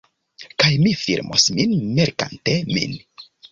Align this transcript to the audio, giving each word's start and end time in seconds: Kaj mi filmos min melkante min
Kaj 0.63 0.69
mi 0.85 0.93
filmos 1.03 1.45
min 1.59 1.77
melkante 2.01 2.59
min 2.73 2.99